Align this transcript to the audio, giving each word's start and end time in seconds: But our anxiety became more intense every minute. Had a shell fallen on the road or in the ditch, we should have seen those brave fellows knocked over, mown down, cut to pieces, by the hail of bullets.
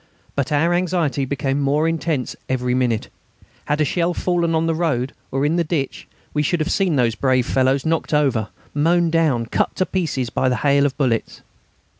But 0.35 0.51
our 0.51 0.73
anxiety 0.73 1.25
became 1.25 1.61
more 1.61 1.87
intense 1.87 2.35
every 2.49 2.73
minute. 2.73 3.07
Had 3.65 3.81
a 3.81 3.85
shell 3.85 4.15
fallen 4.15 4.55
on 4.55 4.65
the 4.65 4.73
road 4.73 5.13
or 5.29 5.45
in 5.45 5.57
the 5.57 5.63
ditch, 5.63 6.07
we 6.33 6.41
should 6.41 6.59
have 6.59 6.71
seen 6.71 6.95
those 6.95 7.13
brave 7.13 7.45
fellows 7.45 7.85
knocked 7.85 8.11
over, 8.11 8.47
mown 8.73 9.11
down, 9.11 9.45
cut 9.45 9.75
to 9.75 9.85
pieces, 9.85 10.31
by 10.31 10.49
the 10.49 10.55
hail 10.65 10.87
of 10.87 10.97
bullets. 10.97 11.43